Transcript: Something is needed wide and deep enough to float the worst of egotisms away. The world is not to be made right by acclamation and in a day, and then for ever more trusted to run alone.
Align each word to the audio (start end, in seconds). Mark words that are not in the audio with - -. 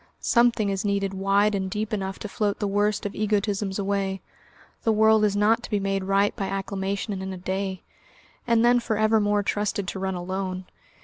Something 0.19 0.69
is 0.71 0.83
needed 0.83 1.13
wide 1.13 1.53
and 1.53 1.69
deep 1.69 1.93
enough 1.93 2.17
to 2.17 2.27
float 2.27 2.57
the 2.57 2.67
worst 2.67 3.05
of 3.05 3.13
egotisms 3.13 3.77
away. 3.77 4.19
The 4.81 4.91
world 4.91 5.23
is 5.23 5.35
not 5.35 5.61
to 5.61 5.69
be 5.69 5.79
made 5.79 6.05
right 6.05 6.35
by 6.35 6.47
acclamation 6.47 7.13
and 7.13 7.21
in 7.21 7.31
a 7.31 7.37
day, 7.37 7.83
and 8.47 8.65
then 8.65 8.79
for 8.79 8.97
ever 8.97 9.19
more 9.19 9.43
trusted 9.43 9.87
to 9.89 9.99
run 9.99 10.15
alone. 10.15 10.65